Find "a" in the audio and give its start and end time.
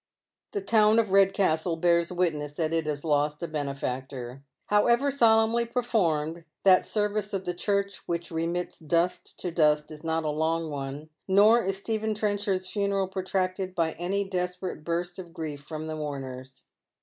3.43-3.47, 10.23-10.31